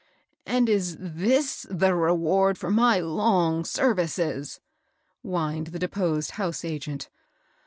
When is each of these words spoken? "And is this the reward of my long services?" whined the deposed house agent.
"And 0.47 0.67
is 0.67 0.97
this 0.99 1.67
the 1.69 1.93
reward 1.93 2.63
of 2.63 2.71
my 2.71 2.97
long 2.99 3.63
services?" 3.63 4.59
whined 5.21 5.67
the 5.67 5.77
deposed 5.77 6.31
house 6.41 6.65
agent. 6.65 7.07